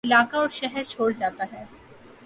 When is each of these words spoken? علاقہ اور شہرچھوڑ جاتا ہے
علاقہ 0.03 0.37
اور 0.37 0.49
شہرچھوڑ 0.49 1.11
جاتا 1.11 1.45
ہے 1.51 1.63